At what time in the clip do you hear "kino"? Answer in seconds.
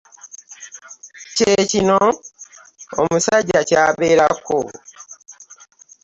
1.71-1.99